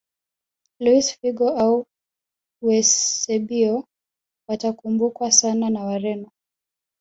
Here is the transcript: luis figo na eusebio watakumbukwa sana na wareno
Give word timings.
luis 0.79 1.17
figo 1.19 1.49
na 1.57 1.85
eusebio 2.61 3.87
watakumbukwa 4.47 5.31
sana 5.31 5.69
na 5.69 5.83
wareno 5.83 6.31